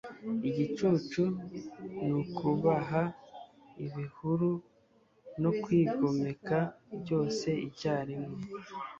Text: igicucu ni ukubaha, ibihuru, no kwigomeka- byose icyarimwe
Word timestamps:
igicucu 0.49 1.21
ni 2.03 2.11
ukubaha, 2.21 3.03
ibihuru, 3.85 4.49
no 5.41 5.51
kwigomeka- 5.61 6.57
byose 7.01 7.47
icyarimwe 7.67 8.35